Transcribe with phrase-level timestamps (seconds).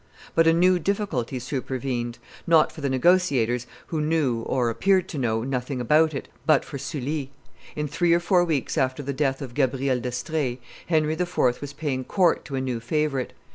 [0.33, 2.17] But a new difficulty supervened;
[2.47, 6.79] not for the negotiators, who knew, or appeared to know, nothing about it, but for
[6.79, 7.29] Sully.
[7.75, 11.37] In three or four weeks after the death of Gabrielle d'Estrees Henry IV.
[11.61, 13.33] was paying court to a new favorite.